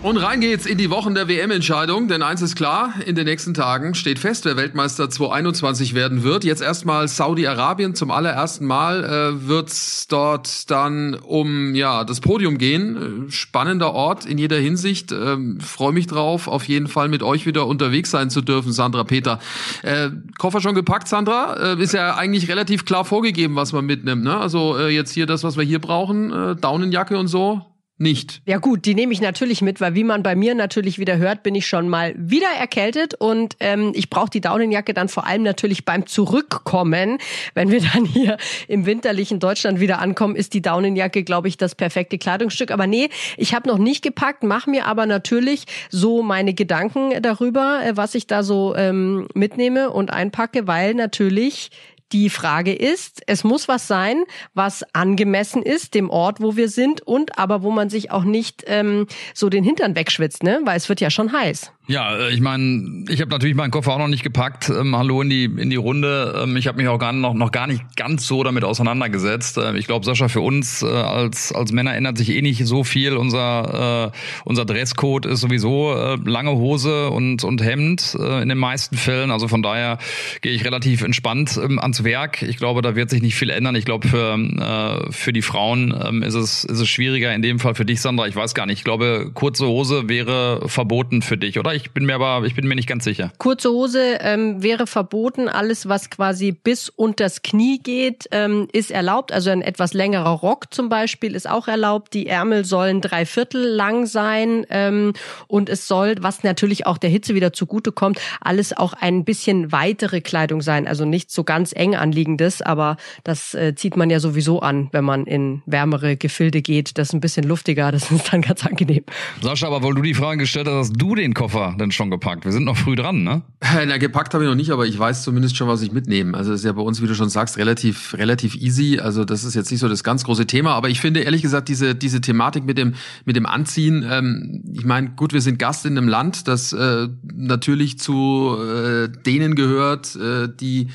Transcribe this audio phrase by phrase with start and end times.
[0.00, 3.52] Und rein geht's in die Wochen der WM-Entscheidung, denn eins ist klar, in den nächsten
[3.52, 6.44] Tagen steht fest, wer Weltmeister 2021 werden wird.
[6.44, 13.26] Jetzt erstmal Saudi-Arabien, zum allerersten Mal äh, wird's dort dann um ja das Podium gehen.
[13.28, 15.10] Spannender Ort in jeder Hinsicht.
[15.10, 19.02] Ähm, Freue mich drauf, auf jeden Fall mit euch wieder unterwegs sein zu dürfen, Sandra
[19.02, 19.40] Peter.
[19.82, 21.74] Äh, Koffer schon gepackt, Sandra?
[21.74, 24.22] Äh, ist ja eigentlich relativ klar vorgegeben, was man mitnimmt.
[24.22, 24.38] Ne?
[24.38, 27.66] Also äh, jetzt hier das, was wir hier brauchen, äh, Daunenjacke und so
[27.98, 28.42] nicht.
[28.46, 31.42] Ja gut, die nehme ich natürlich mit, weil wie man bei mir natürlich wieder hört,
[31.42, 35.42] bin ich schon mal wieder erkältet und ähm, ich brauche die Daunenjacke dann vor allem
[35.42, 37.18] natürlich beim Zurückkommen.
[37.54, 38.36] Wenn wir dann hier
[38.68, 42.70] im winterlichen Deutschland wieder ankommen, ist die Daunenjacke, glaube ich, das perfekte Kleidungsstück.
[42.70, 47.80] Aber nee, ich habe noch nicht gepackt, mache mir aber natürlich so meine Gedanken darüber,
[47.84, 51.70] äh, was ich da so ähm, mitnehme und einpacke, weil natürlich
[52.12, 57.00] die Frage ist, es muss was sein, was angemessen ist dem Ort, wo wir sind
[57.02, 60.60] und aber wo man sich auch nicht ähm, so den Hintern wegschwitzt, ne?
[60.64, 61.72] Weil es wird ja schon heiß.
[61.90, 64.68] Ja, äh, ich meine, ich habe natürlich meinen Koffer auch noch nicht gepackt.
[64.68, 66.38] Ähm, hallo in die in die Runde.
[66.42, 69.56] Ähm, ich habe mich auch gar noch noch gar nicht ganz so damit auseinandergesetzt.
[69.56, 72.84] Äh, ich glaube, Sascha, für uns äh, als als Männer ändert sich eh nicht so
[72.84, 73.16] viel.
[73.16, 78.58] Unser äh, unser Dresscode ist sowieso äh, lange Hose und und Hemd äh, in den
[78.58, 79.30] meisten Fällen.
[79.30, 79.96] Also von daher
[80.42, 82.42] gehe ich relativ entspannt ähm, ans Werk.
[82.42, 83.74] Ich glaube, da wird sich nicht viel ändern.
[83.76, 87.34] Ich glaube, für äh, für die Frauen ähm, ist es ist es schwieriger.
[87.34, 88.26] In dem Fall für dich, Sandra.
[88.26, 88.76] Ich weiß gar nicht.
[88.76, 91.77] Ich glaube, kurze Hose wäre verboten für dich, oder?
[91.78, 93.30] Ich bin mir aber, ich bin mir nicht ganz sicher.
[93.38, 95.48] Kurze Hose ähm, wäre verboten.
[95.48, 99.30] Alles, was quasi bis unters Knie geht, ähm, ist erlaubt.
[99.30, 102.14] Also ein etwas längerer Rock zum Beispiel ist auch erlaubt.
[102.14, 105.12] Die Ärmel sollen drei Viertel lang sein ähm,
[105.46, 110.20] und es soll, was natürlich auch der Hitze wieder zugutekommt, alles auch ein bisschen weitere
[110.20, 110.88] Kleidung sein.
[110.88, 115.04] Also nicht so ganz eng anliegendes, aber das äh, zieht man ja sowieso an, wenn
[115.04, 116.98] man in wärmere Gefilde geht.
[116.98, 119.04] Das ist ein bisschen luftiger, das ist dann ganz angenehm.
[119.42, 122.44] Sascha, aber weil du die Frage gestellt hast, hast du den Koffer denn schon gepackt?
[122.44, 123.42] Wir sind noch früh dran, ne?
[123.60, 126.36] Na, gepackt habe ich noch nicht, aber ich weiß zumindest schon, was ich mitnehme.
[126.36, 128.98] Also ist ja bei uns, wie du schon sagst, relativ, relativ easy.
[128.98, 131.68] Also das ist jetzt nicht so das ganz große Thema, aber ich finde ehrlich gesagt
[131.68, 135.86] diese, diese Thematik mit dem, mit dem Anziehen, ähm, ich meine, gut, wir sind Gast
[135.86, 140.88] in einem Land, das äh, natürlich zu äh, denen gehört, äh, die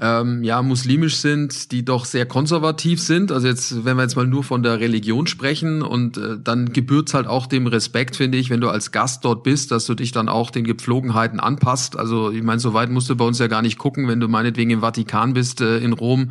[0.00, 3.32] ähm, ja muslimisch sind, die doch sehr konservativ sind.
[3.32, 7.14] Also jetzt, wenn wir jetzt mal nur von der Religion sprechen und äh, dann gebührt's
[7.14, 10.12] halt auch dem Respekt, finde ich, wenn du als Gast dort bist, dass du dich
[10.12, 11.98] dann auch den Gepflogenheiten anpasst.
[11.98, 14.28] Also ich meine, so weit musst du bei uns ja gar nicht gucken, wenn du
[14.28, 16.30] meinetwegen im Vatikan bist, äh, in Rom,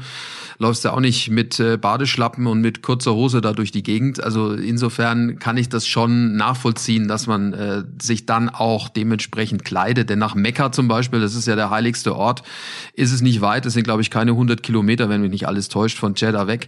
[0.60, 4.24] läufst du auch nicht mit äh, Badeschlappen und mit kurzer Hose da durch die Gegend.
[4.24, 10.12] Also insofern kann ich das schon nachvollziehen, dass man äh, sich dann auch dementsprechend kleidet.
[10.12, 12.44] Denn nach Mekka zum Beispiel, das ist ja der heiligste Ort,
[12.94, 13.66] ist es nicht weit weit.
[13.66, 16.68] Das sind, glaube ich, keine 100 Kilometer, wenn mich nicht alles täuscht, von Jeddah weg.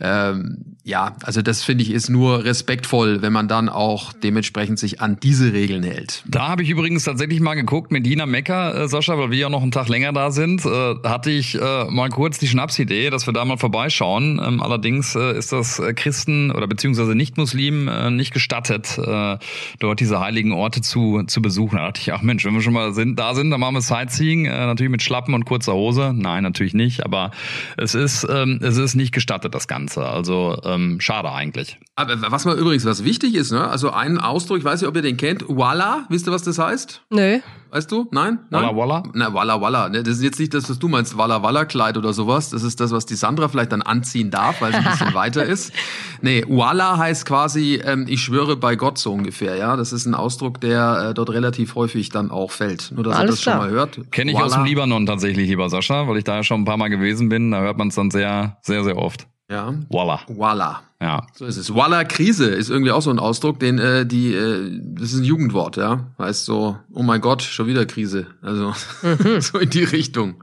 [0.00, 5.00] Ähm, ja, also das finde ich ist nur respektvoll, wenn man dann auch dementsprechend sich
[5.00, 6.22] an diese Regeln hält.
[6.26, 9.62] Da habe ich übrigens tatsächlich mal geguckt, Medina Mekka, äh, Sascha, weil wir ja noch
[9.62, 13.32] einen Tag länger da sind, äh, hatte ich äh, mal kurz die Schnapsidee, dass wir
[13.32, 14.38] da mal vorbeischauen.
[14.44, 19.38] Ähm, allerdings äh, ist das äh, Christen oder beziehungsweise Nicht-Muslimen äh, nicht gestattet, äh,
[19.78, 21.76] dort diese heiligen Orte zu, zu besuchen.
[21.76, 23.80] Da dachte ich, ach Mensch, wenn wir schon mal sind, da sind, dann machen wir
[23.80, 26.12] Sightseeing, äh, natürlich mit Schlappen und kurzer Hose.
[26.14, 27.30] Nein, natürlich nicht, aber
[27.78, 29.83] es ist, ähm, es ist nicht gestattet, das Ganze.
[29.96, 31.78] Also ähm, schade eigentlich.
[31.96, 33.68] Aber was mal übrigens, was wichtig ist, ne?
[33.68, 36.58] Also ein Ausdruck, ich weiß nicht, ob ihr den kennt, Walla, wisst ihr, was das
[36.58, 37.02] heißt?
[37.10, 37.38] Nö.
[37.70, 38.08] Weißt du?
[38.12, 38.38] Nein?
[38.50, 38.62] Nein?
[38.62, 39.02] Walla Walla?
[39.14, 39.88] Na, Walla Walla.
[39.88, 40.02] Ne?
[40.02, 42.50] Das ist jetzt nicht das, was du meinst, Walla Walla Kleid oder sowas.
[42.50, 45.44] Das ist das, was die Sandra vielleicht dann anziehen darf, weil sie ein bisschen weiter
[45.44, 45.72] ist.
[46.20, 49.76] Nee, Walla heißt quasi, ähm, ich schwöre bei Gott so ungefähr, ja.
[49.76, 52.92] Das ist ein Ausdruck, der äh, dort relativ häufig dann auch fällt.
[52.92, 53.54] Nur, dass Alles ihr das klar.
[53.56, 54.12] schon mal hört.
[54.12, 54.46] Kenne ich Walla.
[54.46, 57.28] aus dem Libanon tatsächlich, lieber Sascha, weil ich da ja schon ein paar Mal gewesen
[57.28, 57.50] bin.
[57.50, 59.26] Da hört man es dann sehr, sehr, sehr oft.
[59.54, 59.72] Ja.
[59.88, 60.20] Voila.
[60.26, 60.82] Walla.
[61.00, 61.28] Ja.
[61.32, 61.72] So ist es.
[61.72, 65.24] Walla Krise ist irgendwie auch so ein Ausdruck, den äh, die äh, das ist ein
[65.24, 66.12] Jugendwort, ja.
[66.18, 68.26] Heißt so, oh mein Gott, schon wieder Krise.
[68.42, 68.74] Also
[69.38, 70.42] so in die Richtung.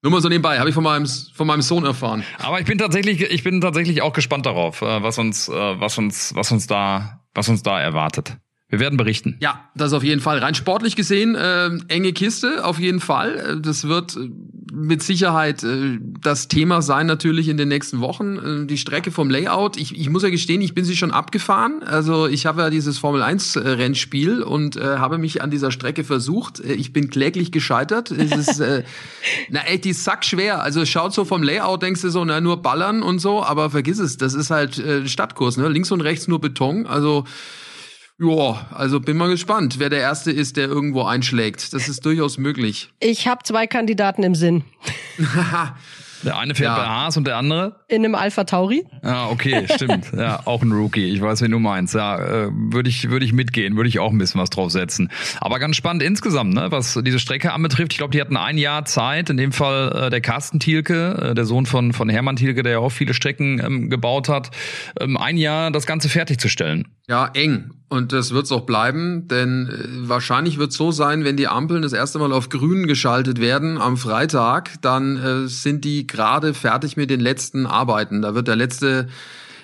[0.00, 2.24] Nur mal so nebenbei, habe ich von meinem von meinem Sohn erfahren.
[2.38, 5.98] Aber ich bin tatsächlich, ich bin tatsächlich auch gespannt darauf, äh, was uns, äh, was
[5.98, 8.38] uns, was uns da, was uns da erwartet.
[8.72, 9.36] Wir werden berichten.
[9.40, 10.38] Ja, das auf jeden Fall.
[10.38, 13.58] Rein sportlich gesehen, äh, enge Kiste, auf jeden Fall.
[13.58, 14.30] Äh, Das wird, äh,
[14.72, 18.62] mit Sicherheit äh, das Thema sein natürlich in den nächsten Wochen.
[18.62, 19.76] Äh, die Strecke vom Layout.
[19.76, 21.82] Ich, ich muss ja gestehen, ich bin sie schon abgefahren.
[21.82, 25.70] Also ich habe ja dieses Formel 1 äh, Rennspiel und äh, habe mich an dieser
[25.70, 26.60] Strecke versucht.
[26.60, 28.10] Äh, ich bin kläglich gescheitert.
[28.10, 28.84] Es ist äh,
[29.50, 30.62] na ey, die ist sackschwer.
[30.62, 33.98] Also schaut so vom Layout, denkst du so, na nur ballern und so, aber vergiss
[33.98, 35.68] es, das ist halt äh, Stadtkurs, ne?
[35.68, 36.86] Links und rechts nur Beton.
[36.86, 37.24] Also
[38.22, 41.72] ja, also bin mal gespannt, wer der Erste ist, der irgendwo einschlägt.
[41.72, 42.90] Das ist durchaus möglich.
[43.00, 44.64] Ich habe zwei Kandidaten im Sinn.
[46.24, 46.76] Der eine fährt ja.
[46.76, 47.76] bei Haas und der andere?
[47.88, 48.84] In einem Alpha Tauri.
[49.02, 50.12] Ah, okay, stimmt.
[50.16, 51.06] ja, auch ein Rookie.
[51.12, 51.94] Ich weiß, wen du meinst.
[51.94, 55.10] Ja, äh, würde ich, würde ich mitgehen, würde ich auch ein bisschen was draufsetzen.
[55.40, 57.92] Aber ganz spannend insgesamt, ne, was diese Strecke anbetrifft.
[57.92, 59.30] Ich glaube, die hatten ein Jahr Zeit.
[59.30, 62.72] In dem Fall äh, der Carsten Thielke, äh, der Sohn von, von Hermann Thielke, der
[62.72, 64.50] ja auch viele Strecken ähm, gebaut hat,
[65.00, 66.88] ähm, ein Jahr das Ganze fertigzustellen.
[67.08, 67.70] Ja, eng.
[67.92, 71.46] Und das wird es auch bleiben, denn äh, wahrscheinlich wird es so sein, wenn die
[71.46, 76.54] Ampeln das erste Mal auf grün geschaltet werden am Freitag, dann äh, sind die gerade
[76.54, 78.22] fertig mit den letzten Arbeiten.
[78.22, 79.08] Da wird der letzte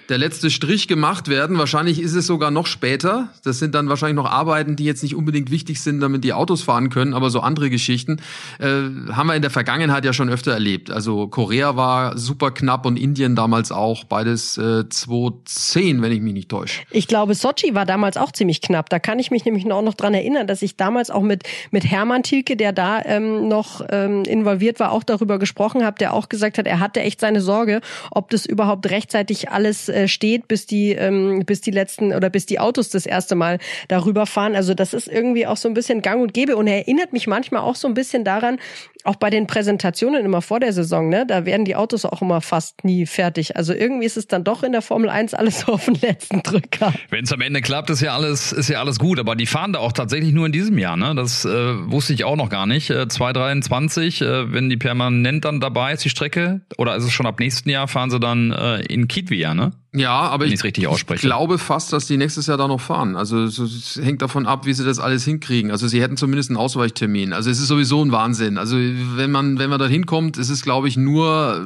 [0.09, 1.59] der letzte Strich gemacht werden.
[1.59, 3.29] Wahrscheinlich ist es sogar noch später.
[3.45, 6.63] Das sind dann wahrscheinlich noch Arbeiten, die jetzt nicht unbedingt wichtig sind, damit die Autos
[6.63, 8.21] fahren können, aber so andere Geschichten
[8.59, 8.67] äh,
[9.13, 10.91] haben wir in der Vergangenheit ja schon öfter erlebt.
[10.91, 16.33] Also Korea war super knapp und Indien damals auch, beides äh, 2010, wenn ich mich
[16.33, 16.83] nicht täusche.
[16.91, 18.89] Ich glaube, Sochi war damals auch ziemlich knapp.
[18.89, 21.85] Da kann ich mich nämlich auch noch dran erinnern, dass ich damals auch mit, mit
[21.85, 26.31] Hermann Thielke, der da ähm, noch ähm, involviert war, auch darüber gesprochen habe, der auch
[26.31, 30.67] gesagt hat, er hatte echt seine Sorge, ob das überhaupt rechtzeitig alles äh, steht, bis
[30.67, 33.59] die, ähm, bis die letzten oder bis die Autos das erste Mal
[33.89, 34.55] darüber fahren.
[34.55, 37.62] Also das ist irgendwie auch so ein bisschen gang und gäbe und erinnert mich manchmal
[37.62, 38.59] auch so ein bisschen daran,
[39.05, 42.41] auch bei den Präsentationen immer vor der Saison, ne, da werden die Autos auch immer
[42.41, 43.56] fast nie fertig.
[43.56, 46.93] Also irgendwie ist es dann doch in der Formel 1 alles auf den letzten Drücker.
[47.11, 49.19] Wenn es am Ende klappt, ist ja alles, ist ja alles gut.
[49.19, 51.15] Aber die fahren da auch tatsächlich nur in diesem Jahr, ne?
[51.15, 51.49] Das äh,
[51.91, 52.91] wusste ich auch noch gar nicht.
[52.91, 57.27] Äh, 2023, äh, wenn die permanent dann dabei ist, die Strecke, oder ist es schon
[57.27, 59.73] ab nächsten Jahr, fahren sie dann äh, in Kitvia, ne?
[59.94, 63.17] Ja, aber ich, ich glaube fast, dass die nächstes Jahr da noch fahren.
[63.17, 65.70] Also es hängt davon ab, wie sie das alles hinkriegen.
[65.70, 67.32] Also sie hätten zumindest einen Ausweichtermin.
[67.32, 68.58] Also es ist sowieso ein Wahnsinn.
[68.58, 71.64] Also wenn man, wenn man da hinkommt, ist es, glaube ich, nur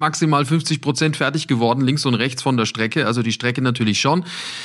[0.00, 3.06] maximal 50 Prozent fertig geworden, links und rechts von der Strecke.
[3.06, 4.24] Also die Strecke natürlich schon.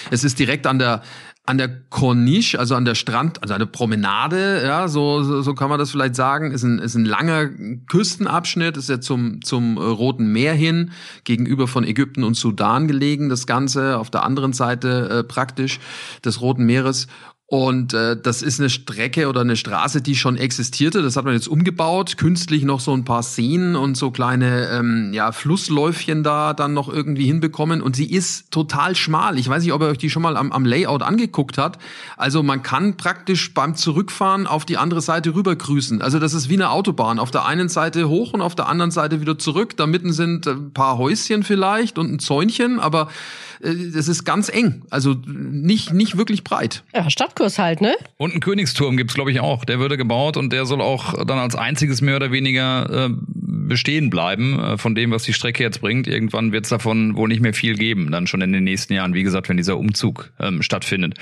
[0.09, 1.03] Es ist direkt an der
[1.49, 5.67] an der Corniche, also an der Strand, also eine Promenade, ja, so, so, so kann
[5.67, 7.49] man das vielleicht sagen, ist ein, ist ein langer
[7.87, 10.91] Küstenabschnitt, ist ja zum, zum Roten Meer hin,
[11.23, 15.79] gegenüber von Ägypten und Sudan gelegen, das Ganze, auf der anderen Seite äh, praktisch
[16.23, 17.07] des Roten Meeres.
[17.49, 21.01] Und äh, das ist eine Strecke oder eine Straße, die schon existierte.
[21.01, 25.13] Das hat man jetzt umgebaut, künstlich noch so ein paar Seen und so kleine ähm,
[25.13, 27.81] ja, Flussläufchen da dann noch irgendwie hinbekommen.
[27.81, 29.39] Und sie ist total schmal.
[29.39, 31.81] Ich weiß nicht, ob ihr euch die schon mal am, am Layout angeguckt habt.
[32.17, 36.03] Also man kann praktisch beim Zurückfahren auf die andere Seite rüber grüßen.
[36.03, 37.17] Also das ist wie eine Autobahn.
[37.17, 39.75] Auf der einen Seite hoch und auf der anderen Seite wieder zurück.
[39.75, 43.09] Da mitten sind ein paar Häuschen vielleicht und ein Zäunchen, aber
[43.61, 44.83] äh, das ist ganz eng.
[44.91, 46.83] Also nicht, nicht wirklich breit.
[46.93, 47.09] Ja,
[47.39, 47.95] Stadtkurs halt, ne?
[48.17, 49.65] Und einen Königsturm gibt's glaube ich, auch.
[49.65, 54.09] Der würde gebaut und der soll auch dann als einziges mehr oder weniger äh, bestehen
[54.09, 56.07] bleiben äh, von dem, was die Strecke jetzt bringt.
[56.07, 59.23] Irgendwann wird's davon wohl nicht mehr viel geben, dann schon in den nächsten Jahren, wie
[59.23, 61.15] gesagt, wenn dieser Umzug ähm, stattfindet.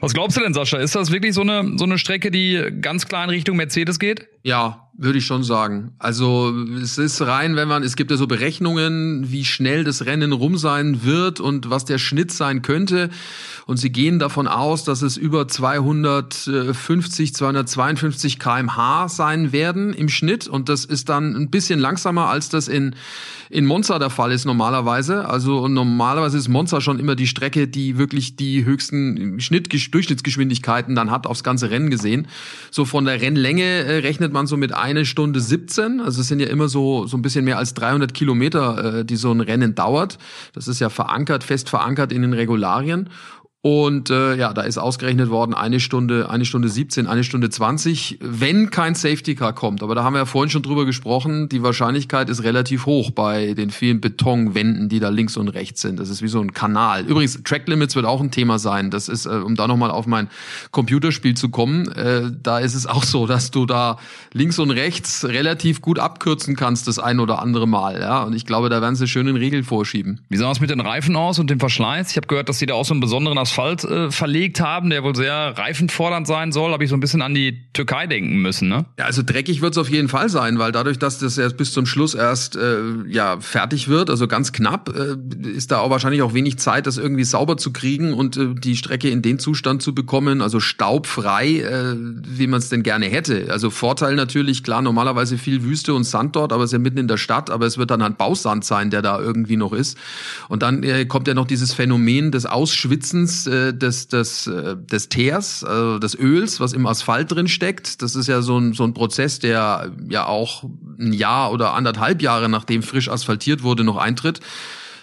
[0.00, 0.78] Was glaubst du denn, Sascha?
[0.78, 4.26] Ist das wirklich so eine, so eine Strecke, die ganz klar in Richtung Mercedes geht?
[4.42, 5.92] Ja, würde ich schon sagen.
[5.98, 10.32] Also es ist rein, wenn man, es gibt ja so Berechnungen, wie schnell das Rennen
[10.32, 13.08] rum sein wird und was der Schnitt sein könnte.
[13.66, 20.46] Und sie gehen davon aus, dass es über 250, 252 kmh sein werden im Schnitt.
[20.46, 22.94] Und das ist dann ein bisschen langsamer, als das in,
[23.48, 25.26] in Monza der Fall ist normalerweise.
[25.26, 31.10] Also normalerweise ist Monza schon immer die Strecke, die wirklich die höchsten Schnitt, Durchschnittsgeschwindigkeiten dann
[31.10, 32.28] hat aufs ganze Rennen gesehen.
[32.70, 36.00] So von der Rennlänge äh, rechnet man so mit eine Stunde 17.
[36.00, 39.16] Also es sind ja immer so, so ein bisschen mehr als 300 Kilometer, äh, die
[39.16, 40.18] so ein Rennen dauert.
[40.54, 43.08] Das ist ja verankert, fest verankert in den Regularien.
[43.64, 48.18] Und äh, ja, da ist ausgerechnet worden eine Stunde, eine Stunde 17, eine Stunde 20,
[48.20, 49.84] wenn kein Safety Car kommt.
[49.84, 53.54] Aber da haben wir ja vorhin schon drüber gesprochen, die Wahrscheinlichkeit ist relativ hoch bei
[53.54, 56.00] den vielen Betonwänden, die da links und rechts sind.
[56.00, 57.06] Das ist wie so ein Kanal.
[57.06, 58.90] Übrigens, Track Limits wird auch ein Thema sein.
[58.90, 60.28] Das ist, äh, um da nochmal auf mein
[60.72, 63.96] Computerspiel zu kommen, äh, da ist es auch so, dass du da
[64.32, 68.00] links und rechts relativ gut abkürzen kannst, das ein oder andere Mal.
[68.00, 68.24] Ja?
[68.24, 70.20] Und ich glaube, da werden sie schön in Regeln vorschieben.
[70.28, 72.10] Wie sah es mit den Reifen aus und dem Verschleiß?
[72.10, 75.02] Ich habe gehört, dass sie da auch so einen besonderen Asphalt äh, verlegt haben, der
[75.02, 78.68] wohl sehr reifenfordernd sein soll, habe ich so ein bisschen an die Türkei denken müssen.
[78.68, 78.86] Ne?
[78.98, 81.72] Ja, also dreckig wird es auf jeden Fall sein, weil dadurch, dass das erst bis
[81.72, 82.78] zum Schluss erst äh,
[83.08, 85.16] ja fertig wird, also ganz knapp, äh,
[85.48, 88.76] ist da auch wahrscheinlich auch wenig Zeit, das irgendwie sauber zu kriegen und äh, die
[88.76, 93.48] Strecke in den Zustand zu bekommen, also staubfrei, äh, wie man es denn gerne hätte.
[93.50, 96.98] Also Vorteil natürlich, klar, normalerweise viel Wüste und Sand dort, aber es ist ja mitten
[96.98, 99.98] in der Stadt, aber es wird dann halt Bausand sein, der da irgendwie noch ist.
[100.48, 105.08] Und dann äh, kommt ja noch dieses Phänomen des Ausschwitzens äh, des, des, äh, des
[105.08, 108.02] Teers, also des Öls, was im Asphalt drin steckt.
[108.02, 110.64] Das ist ja so ein, so ein Prozess, der ja auch
[110.98, 114.40] ein Jahr oder anderthalb Jahre nachdem frisch asphaltiert wurde, noch eintritt.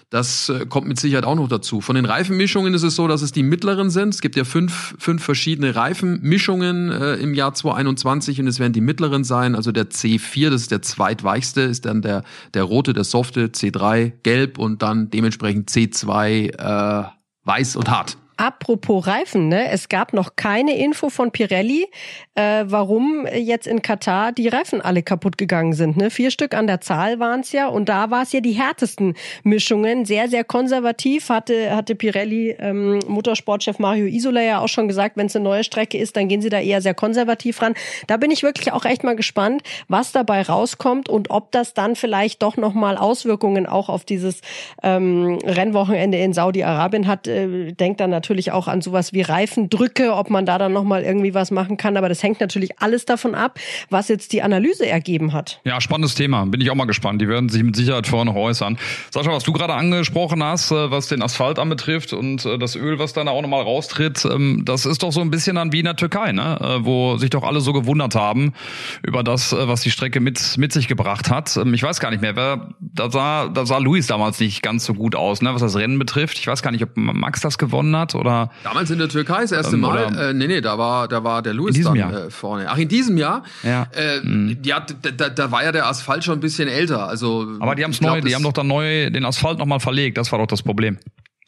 [0.09, 1.81] Das äh, kommt mit Sicherheit auch noch dazu.
[1.81, 4.15] Von den Reifenmischungen ist es so, dass es die mittleren sind.
[4.15, 8.81] Es gibt ja fünf, fünf verschiedene Reifenmischungen äh, im Jahr 2021 und es werden die
[8.81, 9.55] mittleren sein.
[9.55, 12.23] Also der C4, das ist der zweitweichste, ist dann der,
[12.55, 17.09] der rote, der softe, C3 gelb und dann dementsprechend C2 äh,
[17.43, 18.17] weiß und hart.
[18.39, 19.69] Apropos Reifen, ne?
[19.69, 21.87] es gab noch keine Info von Pirelli,
[22.35, 25.97] äh, warum jetzt in Katar die Reifen alle kaputt gegangen sind.
[25.97, 26.09] Ne?
[26.09, 29.15] Vier Stück an der Zahl waren es ja und da war es ja die härtesten
[29.43, 30.05] Mischungen.
[30.05, 35.25] Sehr, sehr konservativ hatte, hatte Pirelli ähm, Motorsportchef Mario Isola ja auch schon gesagt, wenn
[35.25, 37.73] es eine neue Strecke ist, dann gehen sie da eher sehr konservativ ran.
[38.07, 41.97] Da bin ich wirklich auch echt mal gespannt, was dabei rauskommt und ob das dann
[41.97, 44.39] vielleicht doch nochmal Auswirkungen auch auf dieses
[44.81, 47.27] ähm, Rennwochenende in Saudi-Arabien hat.
[47.27, 51.01] Äh, denkt dann natürlich natürlich auch an sowas wie Reifendrücke, ob man da dann nochmal
[51.01, 51.97] irgendwie was machen kann.
[51.97, 53.59] Aber das hängt natürlich alles davon ab,
[53.89, 55.59] was jetzt die Analyse ergeben hat.
[55.63, 56.45] Ja, spannendes Thema.
[56.45, 57.23] Bin ich auch mal gespannt.
[57.23, 58.77] Die werden sich mit Sicherheit vorher noch äußern.
[59.11, 62.99] Sascha, was du gerade angesprochen hast, äh, was den Asphalt anbetrifft und äh, das Öl,
[62.99, 65.85] was dann auch nochmal raustritt, ähm, das ist doch so ein bisschen dann wie in
[65.85, 66.59] der Türkei, ne?
[66.61, 68.53] Äh, wo sich doch alle so gewundert haben
[69.01, 71.57] über das, was die Strecke mit, mit sich gebracht hat.
[71.57, 74.85] Ähm, ich weiß gar nicht mehr, wer, da sah, da sah Luis damals nicht ganz
[74.85, 75.51] so gut aus, ne?
[75.51, 76.37] was das Rennen betrifft.
[76.37, 78.51] Ich weiß gar nicht, ob Max das gewonnen hat oder?
[78.63, 80.15] Damals in der Türkei das erste ähm, Mal.
[80.15, 82.67] Äh, nee, nee, da war, da war der Louis dann äh, vorne.
[82.69, 83.43] Ach, in diesem Jahr?
[83.63, 83.87] Ja.
[83.93, 84.57] Äh, mhm.
[84.63, 84.85] ja,
[85.17, 87.07] da, da war ja der Asphalt schon ein bisschen älter.
[87.07, 90.17] Also, Aber die haben es neu, die haben doch dann neu den Asphalt nochmal verlegt.
[90.17, 90.97] Das war doch das Problem.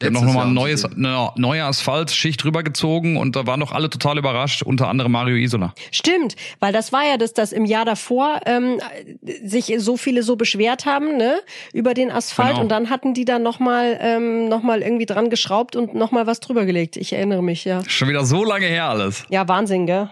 [0.01, 3.89] Die haben noch nochmal ein neues, eine neue Asphaltschicht rübergezogen und da waren doch alle
[3.89, 5.74] total überrascht, unter anderem Mario Isola.
[5.91, 8.79] Stimmt, weil das war ja das, dass im Jahr davor ähm,
[9.43, 11.39] sich so viele so beschwert haben, ne,
[11.74, 12.62] über den Asphalt genau.
[12.62, 16.65] und dann hatten die da nochmal ähm, noch irgendwie dran geschraubt und nochmal was drüber
[16.65, 16.98] gelegt.
[16.98, 17.81] Ich erinnere mich, ja.
[17.88, 19.25] Schon wieder so lange her alles.
[19.29, 20.10] Ja, Wahnsinn, gell?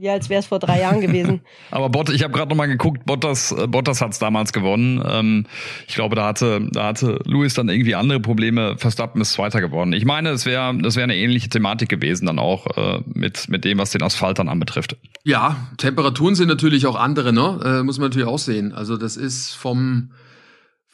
[0.00, 1.40] Wie als wäre es vor drei Jahren gewesen.
[1.70, 5.02] Aber Bott, ich habe gerade noch mal geguckt, Bottas, äh, Bottas hat's damals gewonnen.
[5.06, 5.46] Ähm,
[5.86, 8.76] ich glaube, da hatte, da hatte Lewis dann irgendwie andere Probleme.
[8.78, 9.92] Verstappen ist Zweiter geworden.
[9.92, 13.64] Ich meine, es wäre, das wäre eine ähnliche Thematik gewesen dann auch äh, mit mit
[13.64, 14.96] dem, was den Asphalt dann anbetrifft.
[15.24, 17.60] Ja, Temperaturen sind natürlich auch andere, ne?
[17.64, 18.72] Äh, muss man natürlich auch sehen.
[18.72, 20.10] Also das ist vom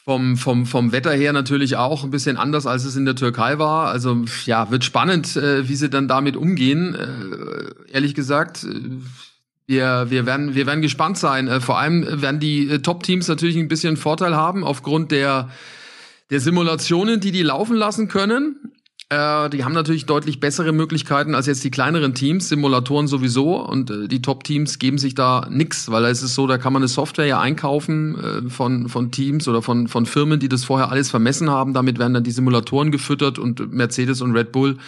[0.05, 3.59] vom, vom, vom Wetter her natürlich auch ein bisschen anders, als es in der Türkei
[3.59, 3.89] war.
[3.89, 6.95] Also ja, wird spannend, äh, wie sie dann damit umgehen.
[6.95, 8.81] Äh, ehrlich gesagt, äh,
[9.67, 11.49] wir, wir, werden, wir werden gespannt sein.
[11.49, 15.49] Äh, vor allem werden die äh, Top-Teams natürlich ein bisschen Vorteil haben aufgrund der,
[16.31, 18.73] der Simulationen, die die laufen lassen können.
[19.13, 23.61] Die haben natürlich deutlich bessere Möglichkeiten als jetzt die kleineren Teams, Simulatoren sowieso.
[23.61, 26.89] Und die Top-Teams geben sich da nix, weil es ist so, da kann man eine
[26.89, 31.51] Software ja einkaufen von, von Teams oder von, von Firmen, die das vorher alles vermessen
[31.51, 31.75] haben.
[31.75, 34.79] Damit werden dann die Simulatoren gefüttert und Mercedes und Red Bull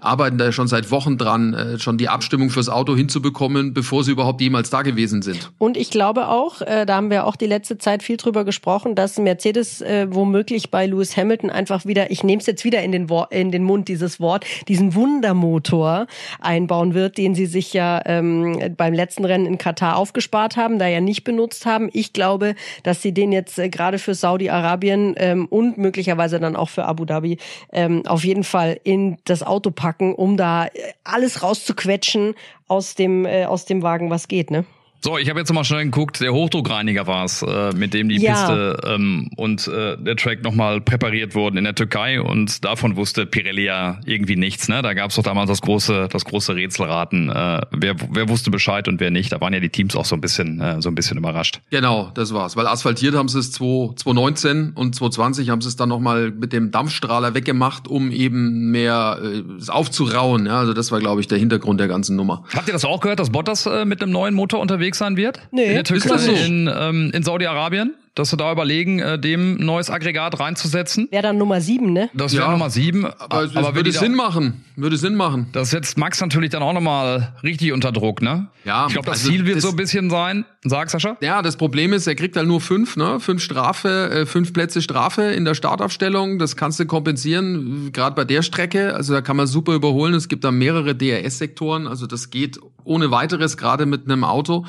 [0.00, 4.12] arbeiten da schon seit Wochen dran, äh, schon die Abstimmung fürs Auto hinzubekommen, bevor sie
[4.12, 5.50] überhaupt jemals da gewesen sind.
[5.58, 8.94] Und ich glaube auch, äh, da haben wir auch die letzte Zeit viel drüber gesprochen,
[8.94, 12.92] dass Mercedes äh, womöglich bei Lewis Hamilton einfach wieder, ich nehme es jetzt wieder in
[12.92, 16.06] den, Wort, in den Mund, dieses Wort, diesen Wundermotor
[16.40, 20.86] einbauen wird, den sie sich ja ähm, beim letzten Rennen in Katar aufgespart haben, da
[20.86, 21.88] ja nicht benutzt haben.
[21.92, 26.68] Ich glaube, dass sie den jetzt äh, gerade für Saudi-Arabien ähm, und möglicherweise dann auch
[26.68, 27.38] für Abu Dhabi
[27.72, 30.66] ähm, auf jeden Fall in das Auto packen packen, um da
[31.04, 32.34] alles rauszuquetschen
[32.66, 34.64] aus dem, äh, aus dem Wagen, was geht, ne?
[35.02, 38.16] So, ich habe jetzt mal schnell geguckt, der Hochdruckreiniger war es, äh, mit dem die
[38.16, 38.32] ja.
[38.32, 43.26] Piste ähm, und äh, der Track nochmal präpariert wurden in der Türkei und davon wusste
[43.26, 44.68] Pirelli ja irgendwie nichts.
[44.68, 44.82] Ne?
[44.82, 47.28] Da gab es doch damals das große, das große Rätselraten.
[47.28, 49.32] Äh, wer, wer wusste Bescheid und wer nicht.
[49.32, 51.60] Da waren ja die Teams auch so ein bisschen, äh, so ein bisschen überrascht.
[51.70, 52.56] Genau, das war's.
[52.56, 56.70] Weil asphaltiert haben sie es 2019 und 2020 haben sie es dann nochmal mit dem
[56.70, 60.46] Dampfstrahler weggemacht, um eben mehr äh, es aufzurauen.
[60.46, 60.58] Ja?
[60.58, 62.42] Also das war, glaube ich, der Hintergrund der ganzen Nummer.
[62.54, 65.40] Habt ihr das auch gehört, dass Bottas äh, mit einem neuen Motor unterwegs sein wird?
[65.50, 65.66] Nee.
[65.66, 66.32] In der Türkei, so?
[66.32, 67.94] in, ähm, in Saudi-Arabien.
[68.16, 71.06] dass sie da überlegen, äh, dem neues Aggregat reinzusetzen?
[71.10, 72.08] Wäre dann Nummer sieben, ne?
[72.14, 73.04] Das wäre ja, Nummer sieben.
[73.04, 74.64] Aber, es aber würde Sinn machen.
[74.74, 75.48] Würde Sinn machen.
[75.52, 78.48] Das setzt Max natürlich dann auch nochmal richtig unter Druck, ne?
[78.64, 78.86] Ja.
[78.86, 80.46] Ich glaube, das also Ziel wird das, so ein bisschen sein.
[80.64, 81.18] Sag, Sascha.
[81.20, 83.20] Ja, das Problem ist, er kriegt halt nur fünf, ne?
[83.20, 86.38] Fünf Strafe, äh, fünf Plätze Strafe in der Startaufstellung.
[86.38, 88.94] Das kannst du kompensieren, gerade bei der Strecke.
[88.94, 90.14] Also da kann man super überholen.
[90.14, 91.86] Es gibt da mehrere DRS-Sektoren.
[91.86, 94.64] Also das geht ohne weiteres, gerade mit einem Auto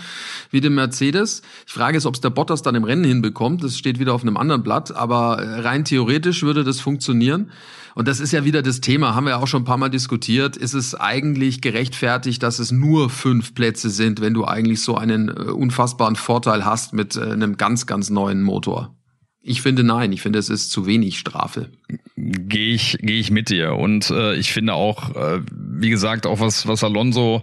[0.51, 1.41] wie dem Mercedes.
[1.65, 3.63] Ich frage ist, ob es der Bottas dann im Rennen hinbekommt.
[3.63, 4.95] Das steht wieder auf einem anderen Blatt.
[4.95, 7.51] Aber rein theoretisch würde das funktionieren.
[7.97, 9.89] Und das ist ja wieder das Thema, haben wir ja auch schon ein paar Mal
[9.89, 10.55] diskutiert.
[10.55, 15.29] Ist es eigentlich gerechtfertigt, dass es nur fünf Plätze sind, wenn du eigentlich so einen
[15.29, 18.95] äh, unfassbaren Vorteil hast mit äh, einem ganz, ganz neuen Motor?
[19.41, 21.71] Ich finde nein, ich finde es ist zu wenig Strafe.
[22.17, 23.73] Gehe ich, gehe ich mit dir.
[23.73, 25.41] Und äh, ich finde auch, äh,
[25.79, 27.41] wie gesagt, auch was, was Alonso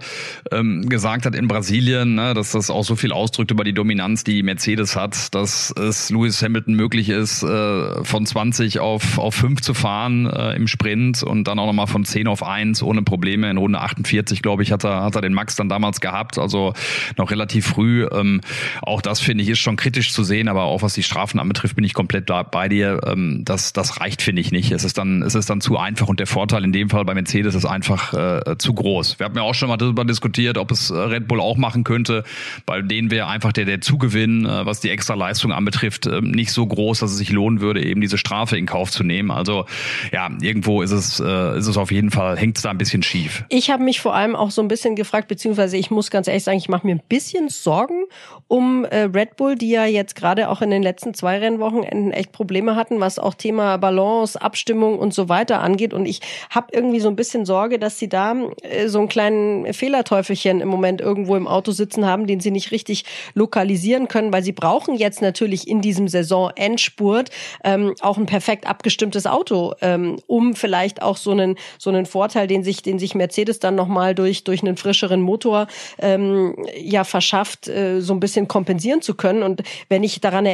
[0.50, 4.24] ähm, gesagt hat in Brasilien, ne, dass das auch so viel ausdrückt über die Dominanz,
[4.24, 9.60] die Mercedes hat, dass es Lewis Hamilton möglich ist, äh, von 20 auf, auf 5
[9.60, 13.50] zu fahren äh, im Sprint und dann auch nochmal von 10 auf 1 ohne Probleme.
[13.50, 16.74] In Runde 48, glaube ich, hat er, hat er den Max dann damals gehabt, also
[17.16, 18.06] noch relativ früh.
[18.10, 18.40] Ähm,
[18.82, 21.76] auch das finde ich ist schon kritisch zu sehen, aber auch was die Strafen anbetrifft,
[21.76, 23.00] bin ich komplett da bei dir.
[23.06, 24.72] Ähm, das, das reicht, finde ich, nicht.
[24.72, 27.14] Es ist dann, es ist dann zu einfach und der Vorteil in dem Fall bei
[27.14, 28.23] Mercedes ist einfach äh,
[28.58, 29.18] zu groß.
[29.18, 32.24] Wir haben ja auch schon mal darüber diskutiert, ob es Red Bull auch machen könnte.
[32.66, 36.52] Bei denen wäre einfach der, der Zugewinn, äh, was die extra Leistung anbetrifft, äh, nicht
[36.52, 39.30] so groß, dass es sich lohnen würde, eben diese Strafe in Kauf zu nehmen.
[39.30, 39.66] Also
[40.12, 43.02] ja, irgendwo ist es, äh, ist es auf jeden Fall, hängt es da ein bisschen
[43.02, 43.44] schief.
[43.48, 46.44] Ich habe mich vor allem auch so ein bisschen gefragt, beziehungsweise ich muss ganz ehrlich
[46.44, 48.04] sagen, ich mache mir ein bisschen Sorgen
[48.48, 52.32] um äh, Red Bull, die ja jetzt gerade auch in den letzten zwei Rennwochenenden echt
[52.32, 55.94] Probleme hatten, was auch Thema Balance, Abstimmung und so weiter angeht.
[55.94, 59.72] Und ich habe irgendwie so ein bisschen Sorge, dass sie da äh, so einen kleinen
[59.74, 63.04] Fehlerteufelchen im Moment irgendwo im Auto sitzen haben, den sie nicht richtig
[63.34, 67.30] lokalisieren können, weil sie brauchen jetzt natürlich in diesem Saison-Endspurt
[67.64, 72.46] ähm, auch ein perfekt abgestimmtes Auto, ähm, um vielleicht auch so einen so einen Vorteil,
[72.46, 75.66] den sich den sich Mercedes dann nochmal durch durch einen frischeren Motor
[75.98, 79.42] ähm, ja verschafft, äh, so ein bisschen kompensieren zu können.
[79.42, 80.44] Und wenn ich daran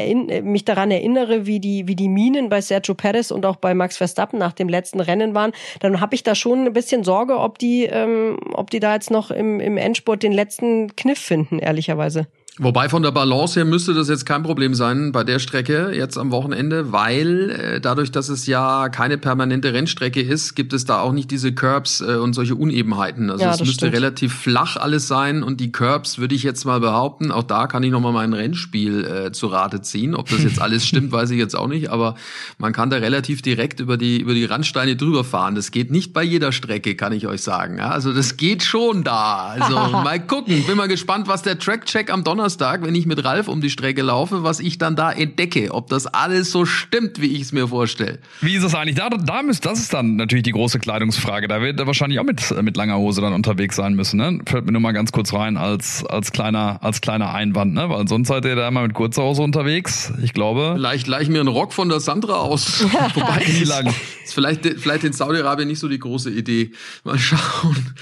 [0.45, 3.99] mich daran erinnere, wie die wie die Minen bei Sergio Perez und auch bei Max
[3.99, 7.50] Verstappen nach dem letzten Rennen waren, dann habe ich da schon ein bisschen Sorge, ob
[7.59, 12.27] die, ähm, ob die da jetzt noch im, im Endspurt den letzten Kniff finden, ehrlicherweise.
[12.63, 16.19] Wobei von der Balance her müsste das jetzt kein Problem sein bei der Strecke jetzt
[16.19, 21.01] am Wochenende, weil äh, dadurch, dass es ja keine permanente Rennstrecke ist, gibt es da
[21.01, 23.31] auch nicht diese Curbs äh, und solche Unebenheiten.
[23.31, 23.95] Also ja, es müsste stimmt.
[23.95, 27.83] relativ flach alles sein und die Curbs würde ich jetzt mal behaupten, auch da kann
[27.83, 30.15] ich nochmal mein Rennspiel äh, zu Rate ziehen.
[30.15, 32.15] Ob das jetzt alles stimmt, weiß ich jetzt auch nicht, aber
[32.59, 35.55] man kann da relativ direkt über die, über die Randsteine drüber fahren.
[35.55, 37.79] Das geht nicht bei jeder Strecke, kann ich euch sagen.
[37.79, 37.89] Ja?
[37.89, 39.57] Also das geht schon da.
[39.59, 40.63] Also mal gucken.
[40.67, 43.71] Bin mal gespannt, was der Track-Check am Donnerstag Donnerstag, wenn ich mit Ralf um die
[43.71, 47.53] Strecke laufe, was ich dann da entdecke, ob das alles so stimmt, wie ich es
[47.53, 48.19] mir vorstelle.
[48.41, 48.97] Wie ist es eigentlich?
[48.97, 51.47] Da, da müsst, das ist dann natürlich die große Kleidungsfrage.
[51.47, 54.17] Da wird er wahrscheinlich auch mit, mit langer Hose dann unterwegs sein müssen.
[54.17, 54.41] Ne?
[54.47, 57.89] Fällt mir nur mal ganz kurz rein als, als, kleiner, als kleiner Einwand, ne?
[57.89, 60.13] weil sonst seid ihr da immer mit kurzer Hose unterwegs.
[60.23, 60.73] Ich glaube.
[60.75, 62.83] Vielleicht leih ich mir einen Rock von der Sandra aus.
[63.15, 63.95] Wobei, wie lang?
[64.25, 66.73] Ist vielleicht, vielleicht in Saudi-Arabien nicht so die große Idee.
[67.05, 67.95] Mal schauen.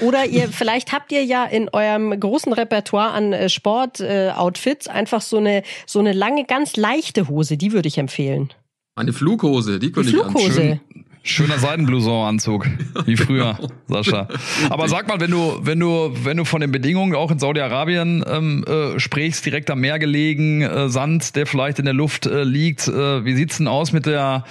[0.00, 5.38] Oder ihr, vielleicht habt ihr ja in eurem großen Repertoire an äh, Sport-Outfits einfach so
[5.38, 7.56] eine, so eine lange, ganz leichte Hose.
[7.56, 8.52] Die würde ich empfehlen.
[8.94, 10.62] Eine Flughose, die könnte die Flughose.
[10.62, 10.80] ich anschön.
[11.26, 12.66] Schöner Seidenblouson-Anzug,
[13.04, 13.68] wie früher, genau.
[13.88, 14.28] Sascha.
[14.70, 18.24] Aber sag mal, wenn du, wenn du, wenn du von den Bedingungen auch in Saudi-Arabien
[18.28, 22.44] ähm, äh, sprichst, direkt am Meer gelegen, äh, Sand, der vielleicht in der Luft äh,
[22.44, 24.44] liegt, äh, wie sieht's denn aus mit der,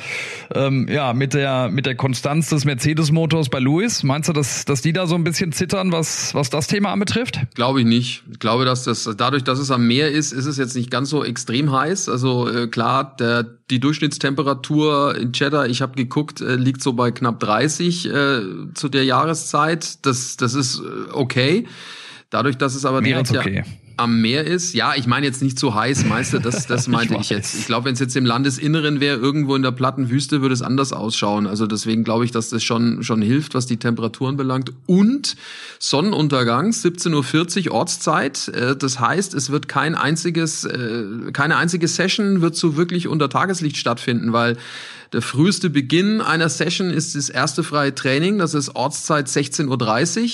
[0.54, 4.04] ähm, ja, mit der, mit der Konstanz des Mercedes-Motors bei Lewis?
[4.04, 7.40] Meinst du, dass, dass die da so ein bisschen zittern, was, was das Thema anbetrifft?
[7.56, 8.24] Glaube ich nicht.
[8.30, 11.10] Ich glaube, dass das dadurch, dass es am Meer ist, ist es jetzt nicht ganz
[11.10, 12.10] so extrem heiß.
[12.10, 17.12] Also äh, klar, der die Durchschnittstemperatur in Cheddar, ich habe geguckt, äh, liegt so bei
[17.12, 18.42] knapp 30 äh,
[18.74, 20.06] zu der Jahreszeit.
[20.06, 21.68] Das, das ist äh, okay.
[22.30, 23.64] Dadurch, dass es aber Mehr direkt okay.
[23.66, 24.74] ja, am Meer ist.
[24.74, 27.56] Ja, ich meine jetzt nicht zu heiß, Meister, das, das meinte ich, ich jetzt.
[27.56, 30.62] Ich glaube, wenn es jetzt im Landesinneren wäre, irgendwo in der platten Wüste, würde es
[30.62, 31.48] anders ausschauen.
[31.48, 34.72] Also deswegen glaube ich, dass das schon, schon hilft, was die Temperaturen belangt.
[34.86, 35.36] Und
[35.80, 38.48] Sonnenuntergang, 17.40 Uhr Ortszeit.
[38.50, 43.30] Äh, das heißt, es wird kein einziges, äh, keine einzige Session wird so wirklich unter
[43.30, 44.58] Tageslicht stattfinden, weil
[45.14, 48.38] der früheste Beginn einer Session ist das erste freie Training.
[48.38, 49.68] Das ist Ortszeit 16.30
[50.24, 50.30] Uhr.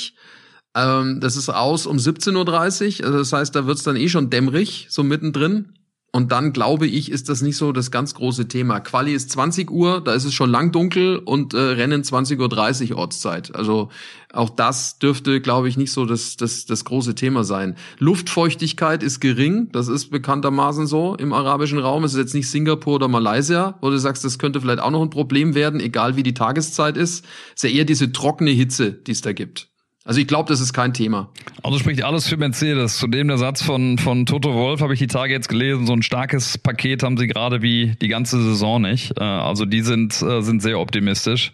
[0.76, 3.06] Ähm, das ist aus um 17.30 Uhr.
[3.06, 5.74] Also das heißt, da wird's dann eh schon dämmerig, so mittendrin.
[6.14, 8.82] Und dann glaube ich, ist das nicht so das ganz große Thema.
[8.82, 12.98] Quali ist 20 Uhr, da ist es schon lang dunkel und äh, Rennen 20.30 Uhr
[12.98, 13.56] Ortszeit.
[13.56, 13.88] Also
[14.34, 17.78] auch das dürfte, glaube ich, nicht so das, das, das große Thema sein.
[18.00, 22.04] Luftfeuchtigkeit ist gering, das ist bekanntermaßen so im arabischen Raum.
[22.04, 25.02] Es ist jetzt nicht Singapur oder Malaysia, wo du sagst, das könnte vielleicht auch noch
[25.02, 27.24] ein Problem werden, egal wie die Tageszeit ist.
[27.56, 29.71] Es ist ja eher diese trockene Hitze, die es da gibt.
[30.04, 31.30] Also ich glaube, das ist kein Thema.
[31.62, 32.98] Also spricht alles für Mercedes.
[32.98, 35.86] Zudem der Satz von, von Toto Wolf habe ich die Tage jetzt gelesen.
[35.86, 39.20] So ein starkes Paket haben sie gerade wie die ganze Saison nicht.
[39.20, 41.52] Äh, also die sind, äh, sind sehr optimistisch.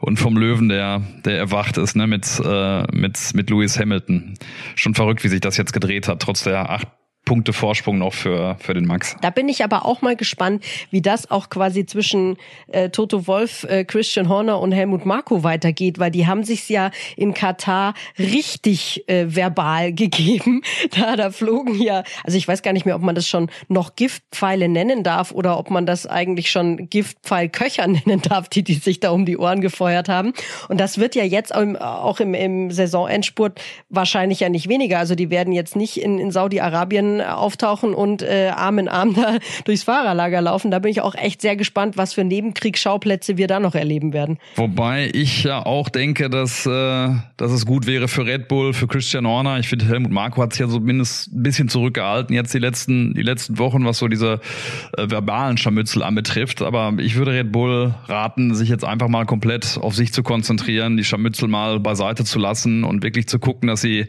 [0.00, 4.34] Und vom Löwen, der, der erwacht ist, ne, mit, äh, mit, mit Lewis Hamilton.
[4.74, 6.88] Schon verrückt, wie sich das jetzt gedreht hat, trotz der acht
[7.30, 9.14] Punkte Vorsprung noch für, für den Max.
[9.20, 13.62] Da bin ich aber auch mal gespannt, wie das auch quasi zwischen äh, Toto Wolf,
[13.70, 19.08] äh, Christian Horner und Helmut Marko weitergeht, weil die haben sich's ja in Katar richtig
[19.08, 20.62] äh, verbal gegeben.
[20.90, 23.94] Da, da flogen ja, also ich weiß gar nicht mehr, ob man das schon noch
[23.94, 28.98] Giftpfeile nennen darf oder ob man das eigentlich schon Giftpfeilköcher nennen darf, die, die sich
[28.98, 30.32] da um die Ohren gefeuert haben.
[30.68, 34.98] Und das wird ja jetzt auch im, auch im, im Saisonendspurt wahrscheinlich ja nicht weniger.
[34.98, 39.38] Also die werden jetzt nicht in, in Saudi-Arabien auftauchen und äh, Arm in Arm da
[39.64, 40.70] durchs Fahrerlager laufen.
[40.70, 44.38] Da bin ich auch echt sehr gespannt, was für Nebenkriegsschauplätze wir da noch erleben werden.
[44.56, 48.86] Wobei ich ja auch denke, dass, äh, dass es gut wäre für Red Bull, für
[48.86, 49.58] Christian Horner.
[49.58, 53.22] Ich finde, Helmut Marko hat sich ja zumindest ein bisschen zurückgehalten jetzt die letzten, die
[53.22, 54.40] letzten Wochen, was so diese
[54.96, 56.62] äh, verbalen Scharmützel anbetrifft.
[56.62, 60.96] Aber ich würde Red Bull raten, sich jetzt einfach mal komplett auf sich zu konzentrieren,
[60.96, 64.06] die Scharmützel mal beiseite zu lassen und wirklich zu gucken, dass sie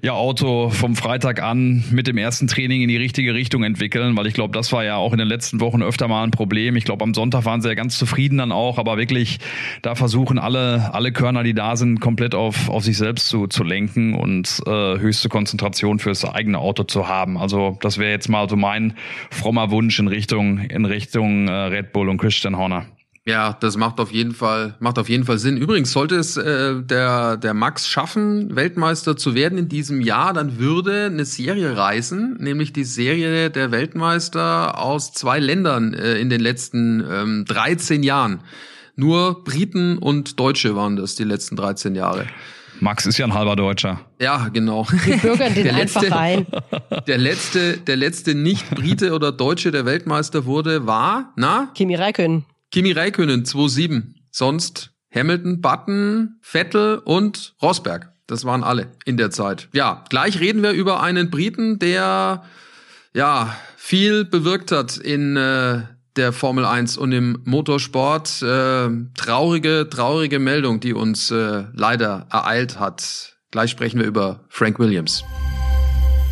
[0.00, 4.26] ihr Auto vom Freitag an mit dem ersten Training in die richtige Richtung entwickeln, weil
[4.26, 6.76] ich glaube, das war ja auch in den letzten Wochen öfter mal ein Problem.
[6.76, 9.38] Ich glaube, am Sonntag waren sie ja ganz zufrieden dann auch, aber wirklich
[9.82, 13.64] da versuchen alle, alle Körner, die da sind, komplett auf, auf sich selbst zu, zu
[13.64, 17.38] lenken und äh, höchste Konzentration fürs eigene Auto zu haben.
[17.38, 18.94] Also das wäre jetzt mal so mein
[19.30, 22.86] frommer Wunsch in Richtung, in Richtung äh, Red Bull und Christian Horner.
[23.24, 25.56] Ja, das macht auf jeden Fall, macht auf jeden Fall Sinn.
[25.56, 30.58] Übrigens, sollte es äh, der, der Max schaffen, Weltmeister zu werden in diesem Jahr, dann
[30.58, 36.40] würde eine Serie reisen, nämlich die Serie der Weltmeister aus zwei Ländern äh, in den
[36.40, 38.40] letzten ähm, 13 Jahren.
[38.96, 42.26] Nur Briten und Deutsche waren das die letzten 13 Jahre.
[42.80, 44.00] Max ist ja ein halber Deutscher.
[44.20, 44.84] Ja, genau.
[44.90, 46.46] Wir bürgern den der einfach letzte, ein.
[47.06, 51.70] Der letzte, der letzte Nicht-Brite oder Deutsche, der Weltmeister wurde, war, na?
[51.74, 52.44] Kimi Räikkönen.
[52.72, 54.14] Kimi Räikkönen 2-7.
[54.30, 58.10] Sonst Hamilton, Button, Vettel und Rosberg.
[58.26, 59.68] Das waren alle in der Zeit.
[59.74, 62.44] Ja, gleich reden wir über einen Briten, der
[63.12, 65.82] ja viel bewirkt hat in äh,
[66.16, 68.40] der Formel 1 und im Motorsport.
[68.40, 73.36] Äh, traurige, traurige Meldung, die uns äh, leider ereilt hat.
[73.50, 75.24] Gleich sprechen wir über Frank Williams.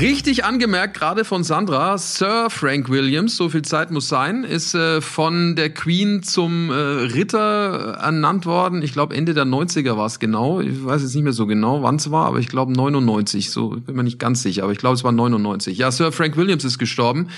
[0.00, 5.00] Richtig angemerkt, gerade von Sandra, Sir Frank Williams, so viel Zeit muss sein, ist äh,
[5.00, 8.82] von der Queen zum äh, Ritter ernannt worden.
[8.82, 10.60] Ich glaube, Ende der 90er war es genau.
[10.60, 13.50] Ich weiß jetzt nicht mehr so genau, wann es war, aber ich glaube 99.
[13.50, 15.76] So bin mir nicht ganz sicher, aber ich glaube, es war 99.
[15.78, 17.28] Ja, Sir Frank Williams ist gestorben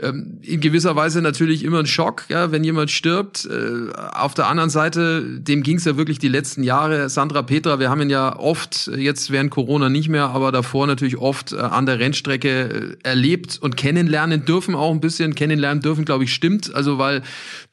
[0.00, 3.46] ähm, in gewisser Weise natürlich immer ein Schock, ja, wenn jemand stirbt.
[3.46, 7.08] Äh, auf der anderen Seite, dem ging es ja wirklich die letzten Jahre.
[7.08, 11.16] Sandra Petra, wir haben ihn ja oft, jetzt während Corona nicht mehr, aber davor natürlich
[11.16, 16.04] oft äh, an der Rennstrecke äh, erlebt und kennenlernen dürfen, auch ein bisschen kennenlernen dürfen,
[16.04, 16.74] glaube ich, stimmt.
[16.74, 17.22] Also weil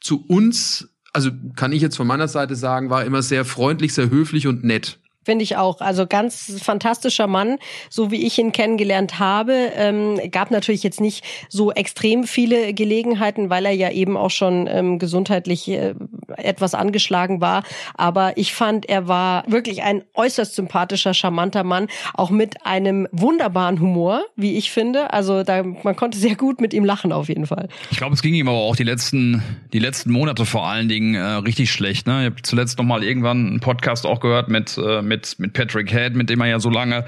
[0.00, 4.10] zu uns also kann ich jetzt von meiner Seite sagen, war immer sehr freundlich, sehr
[4.10, 4.98] höflich und nett.
[5.28, 5.82] Finde ich auch.
[5.82, 7.58] Also ganz fantastischer Mann,
[7.90, 9.52] so wie ich ihn kennengelernt habe.
[9.76, 14.66] Ähm, gab natürlich jetzt nicht so extrem viele Gelegenheiten, weil er ja eben auch schon
[14.72, 15.94] ähm, gesundheitlich äh,
[16.38, 17.62] etwas angeschlagen war.
[17.94, 23.80] Aber ich fand, er war wirklich ein äußerst sympathischer, charmanter Mann, auch mit einem wunderbaren
[23.80, 25.12] Humor, wie ich finde.
[25.12, 27.68] Also da, man konnte sehr gut mit ihm lachen auf jeden Fall.
[27.90, 29.42] Ich glaube, es ging ihm aber auch die letzten,
[29.74, 32.06] die letzten Monate vor allen Dingen äh, richtig schlecht.
[32.06, 32.20] Ne?
[32.20, 35.90] Ich habe zuletzt noch mal irgendwann einen Podcast auch gehört mit, äh, mit, mit Patrick
[35.90, 37.04] Head, mit dem er ja so lange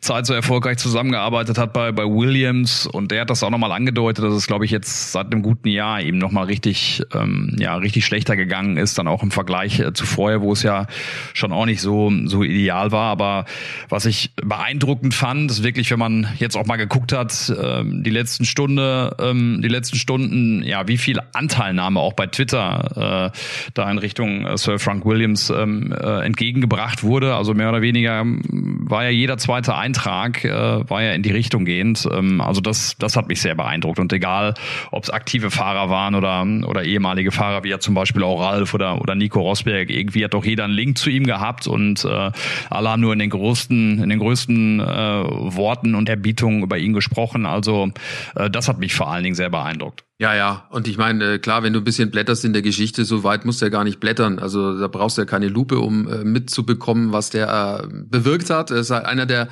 [0.00, 2.86] Zeit so erfolgreich zusammengearbeitet hat bei, bei Williams.
[2.86, 5.42] Und der hat das auch noch mal angedeutet, dass es, glaube ich, jetzt seit einem
[5.42, 9.30] guten Jahr eben noch mal richtig, ähm, ja, richtig schlechter gegangen ist, dann auch im
[9.30, 10.86] Vergleich äh, zu vorher, wo es ja
[11.34, 13.10] schon auch nicht so, so ideal war.
[13.10, 13.44] Aber
[13.88, 18.10] was ich beeindruckend fand, ist wirklich, wenn man jetzt auch mal geguckt hat, ähm, die
[18.10, 23.38] letzten Stunde, ähm, die letzten Stunden, ja, wie viel Anteilnahme auch bei Twitter äh,
[23.74, 27.34] da in Richtung äh, Sir Frank Williams ähm, äh, entgegengebracht wurde.
[27.34, 28.40] Also mehr oder weniger ähm,
[28.88, 32.08] war ja jeder zweite Eintrag, äh, war ja in die Richtung gehend.
[32.12, 33.98] Ähm, also das, das hat mich sehr beeindruckt.
[33.98, 34.54] Und egal,
[34.90, 38.74] ob es aktive Fahrer waren oder, oder ehemalige Fahrer, wie ja zum Beispiel auch Ralf
[38.74, 42.30] oder, oder Nico Rosberg, irgendwie hat doch jeder einen Link zu ihm gehabt und äh,
[42.70, 46.92] alle haben nur in den größten, in den größten äh, Worten und Erbietungen über ihn
[46.92, 47.46] gesprochen.
[47.46, 47.90] Also
[48.34, 50.04] äh, das hat mich vor allen Dingen sehr beeindruckt.
[50.18, 50.66] Ja, ja.
[50.70, 53.44] Und ich meine, äh, klar, wenn du ein bisschen blätterst in der Geschichte, so weit
[53.44, 54.38] musst du ja gar nicht blättern.
[54.38, 58.70] Also da brauchst du ja keine Lupe, um äh, mitzubekommen, was der äh, bewirkt hat.
[58.70, 59.48] Er ist halt einer der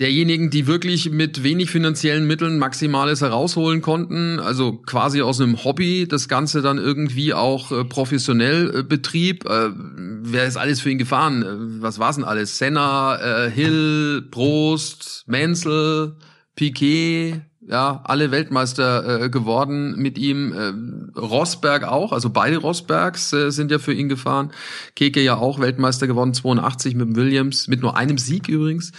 [0.00, 6.08] derjenigen, die wirklich mit wenig finanziellen Mitteln Maximales herausholen konnten, also quasi aus einem Hobby
[6.08, 9.44] das Ganze dann irgendwie auch äh, professionell äh, betrieb.
[9.44, 11.80] Äh, wer ist alles für ihn gefahren?
[11.80, 12.58] Was war's denn alles?
[12.58, 16.16] Senna, Hill, Prost, Menzel,
[16.56, 20.52] Piquet, ja, alle Weltmeister äh, geworden mit ihm.
[20.52, 24.50] Äh, Rosberg auch, also beide Rosbergs äh, sind ja für ihn gefahren.
[24.96, 28.92] Keke ja auch Weltmeister geworden, 82 mit Williams, mit nur einem Sieg übrigens.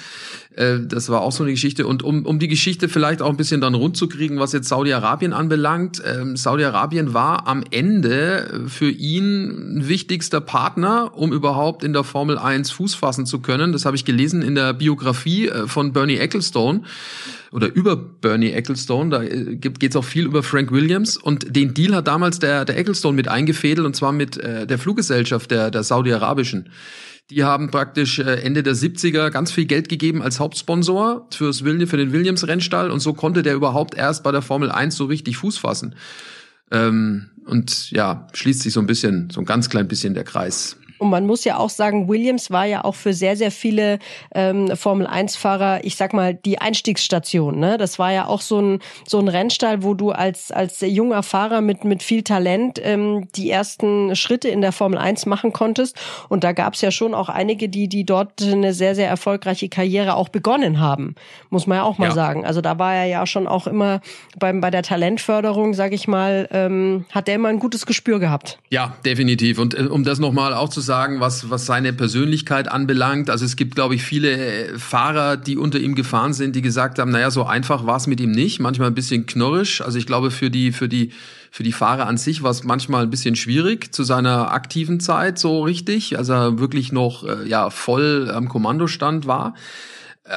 [0.55, 1.87] Äh, das war auch so eine Geschichte.
[1.87, 4.69] Und um, um die Geschichte vielleicht auch ein bisschen dann rund zu kriegen, was jetzt
[4.69, 11.93] Saudi-Arabien anbelangt, ähm, Saudi-Arabien war am Ende für ihn ein wichtigster Partner, um überhaupt in
[11.93, 13.71] der Formel 1 Fuß fassen zu können.
[13.71, 16.81] Das habe ich gelesen in der Biografie äh, von Bernie Ecclestone
[17.53, 21.73] oder über Bernie Ecclestone, da äh, geht es auch viel über Frank Williams und den
[21.75, 25.69] Deal hat damals der, der Ecclestone mit eingefädelt und zwar mit äh, der Fluggesellschaft der,
[25.69, 26.69] der Saudi-Arabischen.
[27.29, 31.88] Die haben praktisch äh, Ende der 70er ganz viel Geld gegeben als Hauptsponsor fürs William,
[31.88, 35.38] für den Williams-Rennstall und so konnte der überhaupt erst bei der Formel 1 so richtig
[35.38, 35.95] Fuß fassen.
[36.71, 40.77] Ähm, und ja, schließt sich so ein bisschen, so ein ganz klein bisschen der Kreis.
[41.03, 43.99] Und man muss ja auch sagen, Williams war ja auch für sehr, sehr viele
[44.33, 47.59] ähm, Formel-1-Fahrer, ich sag mal, die Einstiegsstation.
[47.59, 47.77] Ne?
[47.77, 51.59] Das war ja auch so ein, so ein Rennstall, wo du als, als junger Fahrer
[51.59, 55.99] mit, mit viel Talent ähm, die ersten Schritte in der Formel 1 machen konntest.
[56.29, 59.67] Und da gab es ja schon auch einige, die, die dort eine sehr, sehr erfolgreiche
[59.67, 61.15] Karriere auch begonnen haben,
[61.49, 62.13] muss man ja auch mal ja.
[62.13, 62.45] sagen.
[62.45, 63.99] Also da war er ja schon auch immer
[64.39, 68.59] beim, bei der Talentförderung, sag ich mal, ähm, hat er immer ein gutes Gespür gehabt.
[68.69, 69.59] Ja, definitiv.
[69.59, 73.32] Und äh, um das nochmal auch zu sagen, sagen, was, was seine Persönlichkeit anbelangt.
[73.32, 76.99] Also es gibt, glaube ich, viele äh, Fahrer, die unter ihm gefahren sind, die gesagt
[76.99, 78.60] haben, naja, so einfach war es mit ihm nicht.
[78.60, 79.82] Manchmal ein bisschen knurrisch.
[79.82, 81.12] Also ich glaube, für die, für die,
[81.49, 85.39] für die Fahrer an sich war es manchmal ein bisschen schwierig zu seiner aktiven Zeit
[85.39, 89.56] so richtig, als er wirklich noch äh, ja voll am Kommandostand war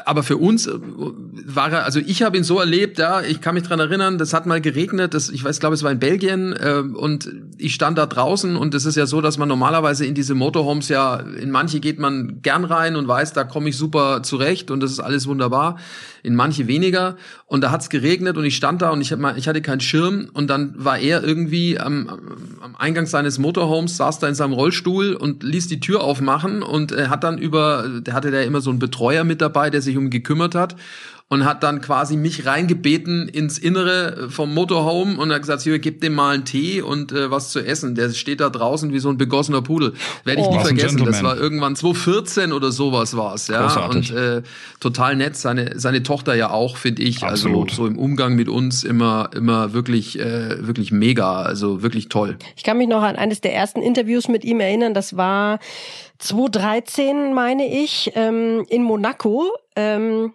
[0.05, 3.55] aber für uns äh, war er, also ich habe ihn so erlebt, ja, ich kann
[3.55, 6.53] mich dran erinnern, das hat mal geregnet, das, ich weiß, glaube es war in Belgien
[6.53, 10.15] äh, und ich stand da draußen und es ist ja so, dass man normalerweise in
[10.15, 14.23] diese Motorhomes ja, in manche geht man gern rein und weiß, da komme ich super
[14.23, 15.77] zurecht und das ist alles wunderbar,
[16.23, 17.17] in manche weniger.
[17.47, 20.49] Und da hat's geregnet und ich stand da und ich, ich hatte keinen Schirm und
[20.49, 22.09] dann war er irgendwie am,
[22.61, 26.93] am Eingang seines Motorhomes, saß da in seinem Rollstuhl und ließ die Tür aufmachen und
[26.93, 29.97] äh, hat dann über, der hatte da immer so einen Betreuer mit dabei, der sich
[29.97, 30.77] um ihn gekümmert hat
[31.29, 36.01] und hat dann quasi mich reingebeten ins Innere vom Motorhome und hat gesagt, hier, gib
[36.01, 37.97] dem mal einen Tee und äh, was zu essen.
[37.97, 39.95] Der steht da draußen wie so ein begossener Pudel.
[40.23, 41.05] Werde ich oh, nie vergessen.
[41.05, 43.63] Das war irgendwann 2014 oder sowas war's, ja.
[43.63, 44.13] Großartig.
[44.13, 44.43] Und äh,
[44.79, 45.37] total nett.
[45.37, 47.25] Seine, seine Tochter ja auch, finde ich.
[47.25, 47.71] Also Absolut.
[47.71, 51.43] Also so im Umgang mit uns immer, immer wirklich, äh, wirklich mega.
[51.43, 52.37] Also wirklich toll.
[52.57, 54.95] Ich kann mich noch an eines der ersten Interviews mit ihm erinnern.
[54.95, 55.59] Das war
[56.19, 59.51] 2013, meine ich, ähm, in Monaco.
[59.75, 60.33] Ähm,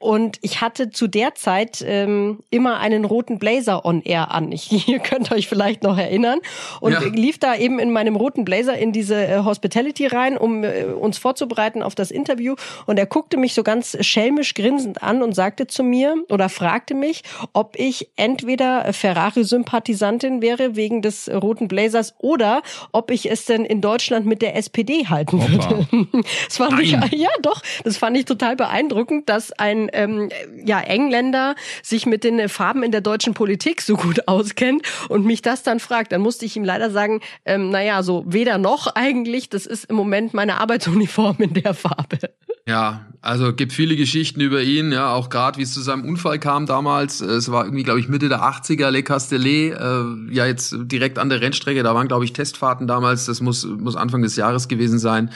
[0.00, 4.50] und ich hatte zu der Zeit ähm, immer einen roten Blazer on Air an.
[4.50, 6.40] Ich, ihr könnt euch vielleicht noch erinnern.
[6.80, 7.00] Und ja.
[7.00, 11.18] lief da eben in meinem roten Blazer in diese äh, Hospitality rein, um äh, uns
[11.18, 12.54] vorzubereiten auf das Interview.
[12.86, 16.94] Und er guckte mich so ganz schelmisch grinsend an und sagte zu mir oder fragte
[16.94, 23.66] mich, ob ich entweder Ferrari-Sympathisantin wäre wegen des roten Blazers oder ob ich es denn
[23.66, 25.86] in Deutschland mit der SPD halten würde.
[26.46, 30.28] das fand ich, ja doch, das fand ich total beeindruckend, dass ein ähm,
[30.64, 35.42] ja, Engländer sich mit den Farben in der deutschen Politik so gut auskennt und mich
[35.42, 39.48] das dann fragt, dann musste ich ihm leider sagen, ähm, naja, so weder noch eigentlich,
[39.48, 42.18] das ist im Moment meine Arbeitsuniform in der Farbe.
[42.66, 46.38] Ja, also gibt viele Geschichten über ihn, ja, auch gerade wie es zu seinem Unfall
[46.38, 47.20] kam damals.
[47.20, 51.30] Es war irgendwie, glaube ich, Mitte der 80er, Le Castellet, äh, ja jetzt direkt an
[51.30, 54.98] der Rennstrecke, da waren, glaube ich, Testfahrten damals, das muss, muss Anfang des Jahres gewesen
[54.98, 55.30] sein.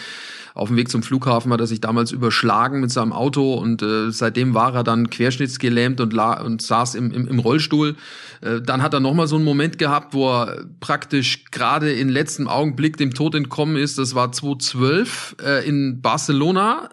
[0.56, 4.12] Auf dem Weg zum Flughafen hat er sich damals überschlagen mit seinem Auto und äh,
[4.12, 7.96] seitdem war er dann querschnittsgelähmt und, la und saß im, im, im Rollstuhl.
[8.40, 12.46] Äh, dann hat er nochmal so einen Moment gehabt, wo er praktisch gerade in letztem
[12.46, 13.98] Augenblick dem Tod entkommen ist.
[13.98, 16.88] Das war 2012 äh, in Barcelona.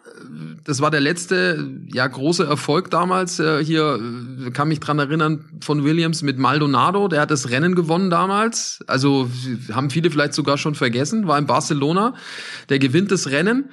[0.64, 3.40] Das war der letzte ja große Erfolg damals.
[3.40, 4.00] Äh, hier
[4.48, 7.08] äh, kann mich dran erinnern von Williams mit Maldonado.
[7.10, 8.80] Der hat das Rennen gewonnen damals.
[8.88, 9.30] Also
[9.72, 11.28] haben viele vielleicht sogar schon vergessen.
[11.28, 12.16] War in Barcelona.
[12.70, 13.70] Der gewinnt das Rennen Rennen.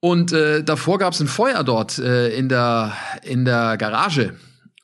[0.00, 2.92] Und äh, davor gab es ein Feuer dort äh, in, der,
[3.22, 4.34] in der Garage.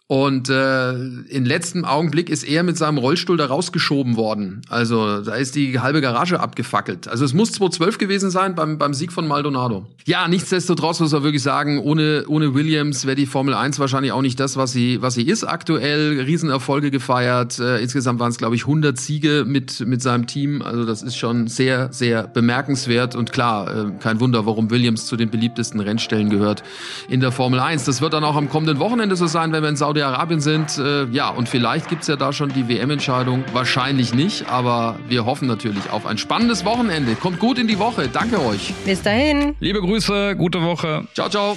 [0.09, 4.61] Und äh, in letztem Augenblick ist er mit seinem Rollstuhl da rausgeschoben worden.
[4.69, 7.09] Also da ist die halbe Garage abgefackelt.
[7.09, 9.87] Also es muss 2012 gewesen sein beim, beim Sieg von Maldonado.
[10.05, 14.21] Ja, nichtsdestotrotz muss man wirklich sagen, ohne, ohne Williams wäre die Formel 1 wahrscheinlich auch
[14.21, 16.21] nicht das, was sie, was sie ist aktuell.
[16.21, 17.59] Riesenerfolge gefeiert.
[17.59, 20.61] Äh, insgesamt waren es, glaube ich, 100 Siege mit, mit seinem Team.
[20.61, 23.15] Also das ist schon sehr, sehr bemerkenswert.
[23.15, 26.62] Und klar, äh, kein Wunder, warum Williams zu den beliebtesten Rennstellen gehört
[27.09, 27.85] in der Formel 1.
[27.85, 30.79] Das wird dann auch am kommenden Wochenende so sein, wenn wir in Saudi Saudi-Arabien sind.
[30.79, 33.45] Äh, ja, und vielleicht gibt's ja da schon die WM-Entscheidung.
[33.53, 37.15] Wahrscheinlich nicht, aber wir hoffen natürlich auf ein spannendes Wochenende.
[37.15, 38.09] Kommt gut in die Woche.
[38.09, 38.75] Danke euch.
[38.85, 39.55] Bis dahin.
[39.61, 41.07] Liebe Grüße, gute Woche.
[41.15, 41.57] Ciao, ciao.